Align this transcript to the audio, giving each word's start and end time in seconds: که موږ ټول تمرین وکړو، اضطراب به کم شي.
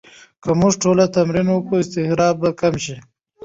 که 0.43 0.49
موږ 0.59 0.73
ټول 0.83 0.97
تمرین 1.15 1.47
وکړو، 1.51 1.75
اضطراب 1.81 2.35
به 2.41 2.49
کم 2.61 2.73
شي. 2.83 2.95